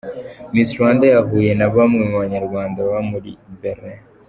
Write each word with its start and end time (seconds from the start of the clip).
Miss 0.53 0.69
Rwanda 0.77 1.05
yahuye 1.13 1.51
na 1.59 1.67
bamwe 1.75 2.01
mu 2.09 2.17
banyarwanda 2.23 2.77
baba 2.87 2.99
muri 3.11 3.29
Berlin. 3.61 3.99